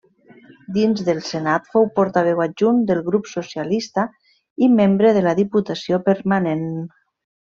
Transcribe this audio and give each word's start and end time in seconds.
Dins 0.75 1.01
del 1.09 1.17
Senat 1.25 1.67
fou 1.73 1.83
portaveu 1.99 2.39
adjunt 2.45 2.79
del 2.91 3.01
Grup 3.09 3.29
Socialista 3.31 4.05
i 4.69 4.71
membre 4.79 5.13
de 5.19 5.23
la 5.29 5.35
Diputació 5.41 6.01
permanent. 6.09 6.65